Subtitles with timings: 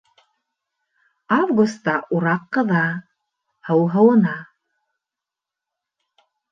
[1.37, 2.81] Августа ураҡ ҡыҙа,
[3.69, 4.37] һыу һыуына.